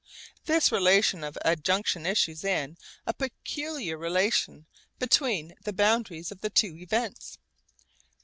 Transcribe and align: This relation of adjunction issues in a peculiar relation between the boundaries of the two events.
This 0.45 0.71
relation 0.71 1.23
of 1.23 1.37
adjunction 1.45 2.07
issues 2.07 2.43
in 2.43 2.75
a 3.05 3.13
peculiar 3.13 3.99
relation 3.99 4.65
between 4.97 5.53
the 5.63 5.73
boundaries 5.73 6.31
of 6.31 6.41
the 6.41 6.49
two 6.49 6.75
events. 6.75 7.37